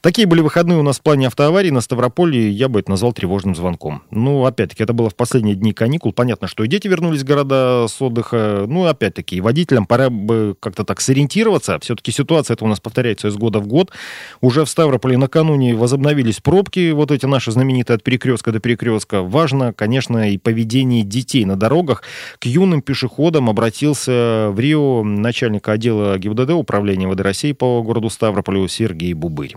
Такие 0.00 0.26
были 0.26 0.40
выходные 0.40 0.78
у 0.78 0.82
нас 0.82 0.98
в 0.98 1.02
плане 1.02 1.26
автоаварий 1.26 1.70
на 1.70 1.80
Ставрополе, 1.80 2.50
я 2.50 2.68
бы 2.68 2.80
это 2.80 2.90
назвал 2.90 3.12
тревожным 3.12 3.54
звонком. 3.54 4.02
Ну, 4.10 4.44
опять-таки, 4.44 4.82
это 4.82 4.92
было 4.92 5.08
в 5.08 5.14
последние 5.14 5.54
дни 5.54 5.72
каникул. 5.72 6.12
Понятно, 6.12 6.48
что 6.48 6.64
и 6.64 6.68
дети 6.68 6.88
вернулись 6.88 7.22
в 7.22 7.24
города 7.24 7.86
с 7.88 8.02
отдыха. 8.02 8.64
Ну, 8.68 8.86
опять-таки, 8.86 9.40
водителям 9.40 9.86
пора 9.86 10.10
бы 10.10 10.56
как-то 10.60 10.84
так 10.84 11.00
сориентироваться. 11.00 11.78
Все-таки 11.80 12.12
ситуация 12.12 12.54
это 12.54 12.64
у 12.64 12.68
нас 12.68 12.80
повторяется 12.80 13.28
из 13.28 13.36
года 13.36 13.58
в 13.58 13.66
год. 13.66 13.90
Уже 14.40 14.64
в 14.64 14.68
Ставрополе 14.68 15.16
накануне 15.16 15.74
возобновились 15.74 16.40
пробки, 16.40 16.92
вот 16.92 17.10
эти 17.10 17.26
наши 17.26 17.50
знаменитые 17.50 17.96
от 17.96 18.02
перекрестка 18.02 18.52
до 18.52 18.60
перекрестка. 18.60 19.22
Важно, 19.22 19.72
конечно, 19.72 20.30
и 20.30 20.38
поведение 20.38 21.02
детей 21.02 21.44
на 21.44 21.56
дорогах. 21.56 22.02
К 22.38 22.46
юным 22.46 22.82
пешеходам 22.82 23.48
обратился 23.48 24.48
в 24.50 24.58
Рио 24.58 25.02
начальник 25.04 25.68
отдела 25.68 26.18
ГИБДД 26.18 26.50
Управления 26.50 27.08
ВД 27.08 27.20
России 27.20 27.52
по 27.52 27.82
городу 27.82 28.10
Ставрополю 28.10 28.66
Сергей 28.72 29.12
Бубырь. 29.12 29.56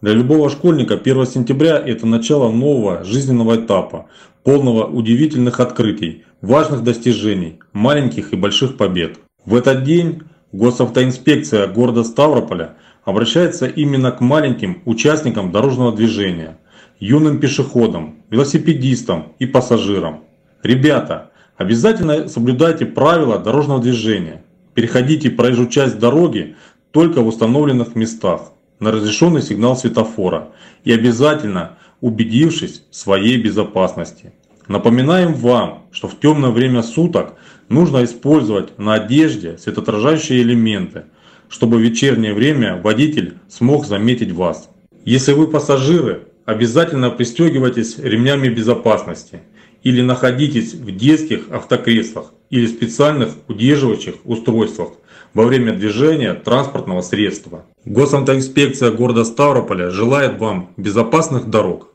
Для 0.00 0.12
любого 0.12 0.48
школьника 0.50 0.94
1 0.94 1.26
сентября– 1.26 1.78
это 1.86 2.06
начало 2.06 2.50
нового 2.50 3.04
жизненного 3.04 3.56
этапа, 3.56 4.06
полного 4.42 4.86
удивительных 4.86 5.60
открытий, 5.60 6.24
важных 6.40 6.82
достижений, 6.82 7.60
маленьких 7.72 8.32
и 8.32 8.36
больших 8.36 8.76
побед. 8.76 9.18
В 9.44 9.54
этот 9.54 9.84
день 9.84 10.22
Госавтоинспекция 10.52 11.66
города 11.66 12.04
Ставрополя 12.04 12.76
обращается 13.04 13.66
именно 13.66 14.10
к 14.12 14.20
маленьким 14.20 14.82
участникам 14.84 15.52
дорожного 15.52 15.94
движения, 15.94 16.58
юным 16.98 17.40
пешеходам, 17.40 18.22
велосипедистам 18.30 19.32
и 19.38 19.46
пассажирам. 19.46 20.24
Ребята, 20.62 21.30
обязательно 21.56 22.28
соблюдайте 22.28 22.86
правила 22.86 23.38
дорожного 23.38 23.82
движения. 23.82 24.42
Переходите 24.74 25.30
проезжую 25.30 25.68
часть 25.68 25.98
дороги 25.98 26.56
только 26.96 27.20
в 27.20 27.26
установленных 27.26 27.94
местах 27.94 28.52
на 28.80 28.90
разрешенный 28.90 29.42
сигнал 29.42 29.76
светофора 29.76 30.48
и 30.82 30.92
обязательно 30.92 31.76
убедившись 32.00 32.84
в 32.90 32.96
своей 32.96 33.36
безопасности. 33.36 34.32
Напоминаем 34.66 35.34
вам, 35.34 35.82
что 35.92 36.08
в 36.08 36.18
темное 36.18 36.48
время 36.48 36.82
суток 36.82 37.34
нужно 37.68 38.02
использовать 38.02 38.78
на 38.78 38.94
одежде 38.94 39.58
светоотражающие 39.58 40.40
элементы, 40.40 41.04
чтобы 41.50 41.76
в 41.76 41.80
вечернее 41.80 42.32
время 42.32 42.80
водитель 42.80 43.34
смог 43.50 43.84
заметить 43.84 44.32
вас. 44.32 44.70
Если 45.04 45.34
вы 45.34 45.48
пассажиры, 45.48 46.28
обязательно 46.46 47.10
пристегивайтесь 47.10 47.98
ремнями 47.98 48.48
безопасности 48.48 49.42
или 49.82 50.00
находитесь 50.00 50.72
в 50.72 50.96
детских 50.96 51.50
автокреслах 51.50 52.32
или 52.48 52.66
специальных 52.66 53.34
удерживающих 53.48 54.14
устройствах 54.24 54.92
во 55.36 55.44
время 55.44 55.74
движения 55.74 56.32
транспортного 56.32 57.02
средства. 57.02 57.66
Госавтоинспекция 57.84 58.90
города 58.90 59.22
Ставрополя 59.22 59.90
желает 59.90 60.38
вам 60.40 60.70
безопасных 60.78 61.50
дорог. 61.50 61.92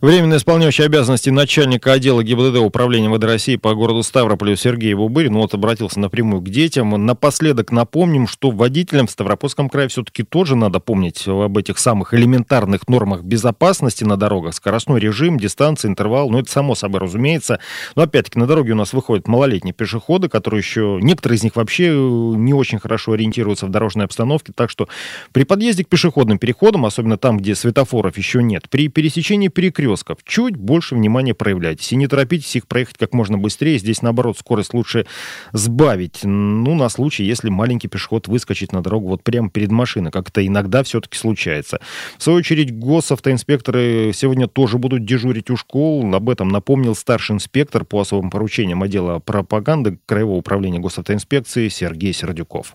Временно 0.00 0.36
исполняющий 0.36 0.84
обязанности 0.84 1.28
начальника 1.30 1.92
отдела 1.92 2.22
ГИБДД 2.22 2.58
Управления 2.58 3.10
ВД 3.10 3.24
России 3.24 3.56
по 3.56 3.74
городу 3.74 4.04
Ставрополю 4.04 4.54
Сергей 4.54 4.94
Бубырин 4.94 5.32
ну, 5.32 5.40
вот 5.40 5.54
обратился 5.54 5.98
напрямую 5.98 6.40
к 6.40 6.48
детям. 6.48 6.90
Напоследок 7.04 7.72
напомним, 7.72 8.28
что 8.28 8.52
водителям 8.52 9.08
в 9.08 9.10
Ставропольском 9.10 9.68
крае 9.68 9.88
все-таки 9.88 10.22
тоже 10.22 10.54
надо 10.54 10.78
помнить 10.78 11.26
об 11.26 11.58
этих 11.58 11.78
самых 11.80 12.14
элементарных 12.14 12.86
нормах 12.86 13.22
безопасности 13.22 14.04
на 14.04 14.16
дорогах. 14.16 14.54
Скоростной 14.54 15.00
режим, 15.00 15.36
дистанция, 15.36 15.88
интервал, 15.88 16.30
ну 16.30 16.38
это 16.38 16.48
само 16.48 16.76
собой 16.76 17.00
разумеется. 17.00 17.58
Но 17.96 18.02
опять-таки 18.02 18.38
на 18.38 18.46
дороге 18.46 18.74
у 18.74 18.76
нас 18.76 18.92
выходят 18.92 19.26
малолетние 19.26 19.74
пешеходы, 19.74 20.28
которые 20.28 20.60
еще, 20.60 21.00
некоторые 21.02 21.38
из 21.38 21.42
них 21.42 21.56
вообще 21.56 21.88
не 21.88 22.54
очень 22.54 22.78
хорошо 22.78 23.12
ориентируются 23.12 23.66
в 23.66 23.70
дорожной 23.70 24.04
обстановке. 24.04 24.52
Так 24.54 24.70
что 24.70 24.88
при 25.32 25.42
подъезде 25.42 25.84
к 25.84 25.88
пешеходным 25.88 26.38
переходам, 26.38 26.86
особенно 26.86 27.18
там, 27.18 27.38
где 27.38 27.56
светофоров 27.56 28.16
еще 28.16 28.44
нет, 28.44 28.70
при 28.70 28.86
пересечении 28.86 29.48
перекрестков, 29.88 30.18
чуть 30.24 30.56
больше 30.56 30.94
внимания 30.94 31.34
проявляйтесь. 31.34 31.92
И 31.92 31.96
не 31.96 32.06
торопитесь 32.06 32.56
их 32.56 32.66
проехать 32.66 32.98
как 32.98 33.14
можно 33.14 33.38
быстрее. 33.38 33.78
Здесь, 33.78 34.02
наоборот, 34.02 34.38
скорость 34.38 34.74
лучше 34.74 35.06
сбавить. 35.52 36.20
Ну, 36.24 36.74
на 36.74 36.88
случай, 36.88 37.24
если 37.24 37.48
маленький 37.48 37.88
пешеход 37.88 38.28
выскочит 38.28 38.72
на 38.72 38.82
дорогу 38.82 39.08
вот 39.08 39.22
прямо 39.22 39.50
перед 39.50 39.70
машиной, 39.70 40.10
как 40.10 40.28
это 40.28 40.46
иногда 40.46 40.82
все-таки 40.82 41.16
случается. 41.16 41.80
В 42.18 42.22
свою 42.22 42.38
очередь, 42.38 42.76
госавтоинспекторы 42.76 44.12
сегодня 44.14 44.46
тоже 44.46 44.78
будут 44.78 45.04
дежурить 45.04 45.50
у 45.50 45.56
школ. 45.56 46.14
Об 46.14 46.30
этом 46.30 46.48
напомнил 46.48 46.94
старший 46.94 47.36
инспектор 47.36 47.84
по 47.84 48.00
особым 48.00 48.30
поручениям 48.30 48.82
отдела 48.82 49.18
пропаганды 49.18 49.98
Краевого 50.06 50.36
управления 50.36 50.78
госавтоинспекции 50.78 51.68
Сергей 51.68 52.12
Сердюков. 52.12 52.74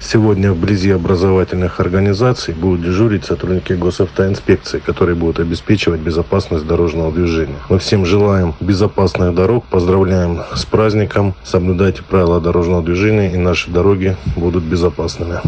Сегодня 0.00 0.52
вблизи 0.52 0.90
образовательных 0.90 1.80
организаций 1.80 2.54
будут 2.54 2.82
дежурить 2.82 3.24
сотрудники 3.24 3.72
госавтоинспекции, 3.72 4.78
которые 4.78 5.16
будут 5.16 5.40
обеспечивать 5.40 6.00
безопасность 6.00 6.66
дорожного 6.66 7.12
движения. 7.12 7.58
Мы 7.68 7.78
всем 7.78 8.06
желаем 8.06 8.54
безопасных 8.60 9.34
дорог, 9.34 9.64
поздравляем 9.66 10.42
с 10.54 10.64
праздником, 10.64 11.34
соблюдайте 11.42 12.02
правила 12.02 12.40
дорожного 12.40 12.82
движения 12.82 13.32
и 13.32 13.36
наши 13.36 13.70
дороги 13.70 14.16
будут 14.36 14.64
безопасными. 14.64 15.40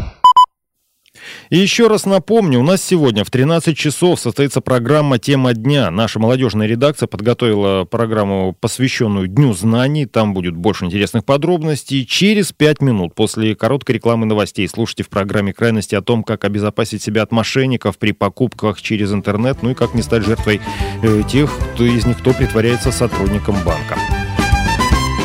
И 1.51 1.59
еще 1.59 1.89
раз 1.89 2.07
напомню, 2.07 2.61
у 2.61 2.63
нас 2.63 2.81
сегодня 2.81 3.25
в 3.25 3.31
13 3.33 3.77
часов 3.77 4.21
состоится 4.21 4.61
программа 4.61 5.19
«Тема 5.19 5.53
дня». 5.53 5.91
Наша 5.91 6.21
молодежная 6.21 6.69
редакция 6.69 7.09
подготовила 7.09 7.85
программу, 7.85 8.57
посвященную 8.61 9.27
Дню 9.27 9.53
знаний. 9.53 10.07
Там 10.07 10.33
будет 10.33 10.55
больше 10.55 10.85
интересных 10.85 11.25
подробностей. 11.25 12.07
Через 12.07 12.53
5 12.53 12.83
минут 12.83 13.17
после 13.17 13.57
короткой 13.57 13.97
рекламы 13.97 14.27
новостей 14.27 14.69
слушайте 14.69 15.03
в 15.03 15.09
программе 15.09 15.53
«Крайности» 15.53 15.97
о 15.97 16.03
том, 16.03 16.23
как 16.23 16.45
обезопасить 16.45 17.03
себя 17.03 17.23
от 17.23 17.33
мошенников 17.33 17.99
при 17.99 18.13
покупках 18.13 18.81
через 18.81 19.13
интернет, 19.13 19.59
ну 19.63 19.71
и 19.71 19.75
как 19.75 19.95
не 19.95 20.03
стать 20.03 20.25
жертвой 20.25 20.61
э, 21.03 21.23
тех, 21.29 21.53
кто 21.75 21.85
из 21.85 22.07
них 22.07 22.19
кто 22.19 22.33
притворяется 22.33 22.93
сотрудником 22.93 23.57
банка. 23.65 23.99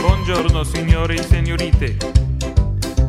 Buongiorno, 0.02 0.64
signori. 0.64 1.20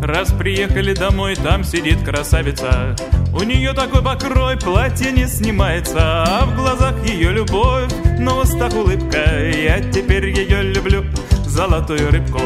Раз 0.03 0.33
приехали 0.33 0.95
домой, 0.95 1.37
там 1.37 1.65
сидит 1.65 2.03
красавица. 2.05 2.97
У 3.33 3.43
нее 3.43 3.73
такой 3.73 4.03
покрой, 4.03 4.57
платье 4.57 5.13
не 5.13 5.27
снимается 5.27 6.25
А 6.25 6.47
в 6.47 6.57
глазах 6.57 6.95
ее 7.07 7.33
любовь, 7.33 7.93
на 8.19 8.39
устах 8.41 8.73
улыбка 8.75 9.51
Я 9.51 9.79
теперь 9.81 10.31
ее 10.31 10.63
люблю, 10.63 11.05
золотую 11.45 12.11
рыбку. 12.11 12.41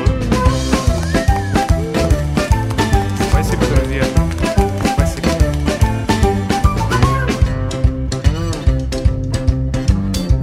Спасибо, 3.31 3.63
друзья. 3.77 4.05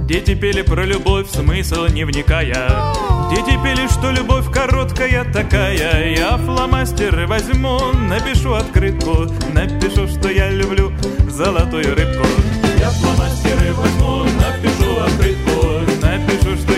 Дети 0.06 0.34
пели 0.34 0.62
про 0.62 0.84
любовь, 0.84 1.28
смысл 1.28 1.86
не 1.88 2.04
вникая 2.04 3.17
Дети 3.30 3.62
пели, 3.62 3.86
что 3.88 4.10
любовь 4.10 4.50
короткая 4.50 5.24
такая 5.30 6.14
Я 6.16 6.38
фломастеры 6.38 7.26
возьму, 7.26 7.78
напишу 7.92 8.54
открытку 8.54 9.26
Напишу, 9.52 10.08
что 10.08 10.30
я 10.30 10.50
люблю 10.50 10.92
золотую 11.28 11.94
рыбку. 11.94 12.26
Я 12.80 12.88
фломастеры 12.88 13.74
возьму, 13.74 14.24
напишу 14.24 14.96
открытку 15.04 15.60
Напишу, 16.00 16.56
что 16.56 16.77